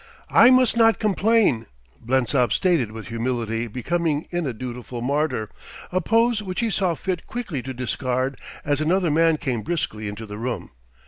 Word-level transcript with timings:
"I 0.31 0.49
must 0.49 0.75
not 0.75 0.97
complain," 0.97 1.67
Blensop 2.03 2.51
stated 2.51 2.91
with 2.91 3.09
humility 3.09 3.67
becoming 3.67 4.25
in 4.31 4.47
a 4.47 4.51
dutiful 4.51 5.01
martyr, 5.03 5.51
a 5.91 6.01
pose 6.01 6.41
which 6.41 6.61
he 6.61 6.71
saw 6.71 6.95
fit 6.95 7.27
quickly 7.27 7.61
to 7.61 7.71
discard 7.71 8.39
as 8.65 8.81
another 8.81 9.11
man 9.11 9.37
came 9.37 9.61
briskly 9.61 10.07
into 10.07 10.25
the 10.25 10.39
room. 10.39 10.71